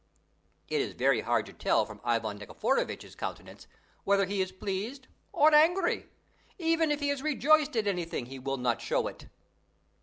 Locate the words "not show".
8.57-9.05